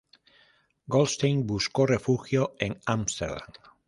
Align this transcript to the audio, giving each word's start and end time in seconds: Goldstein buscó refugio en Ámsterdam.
Goldstein 0.89 1.45
buscó 1.45 1.85
refugio 1.85 2.55
en 2.57 2.79
Ámsterdam. 2.87 3.45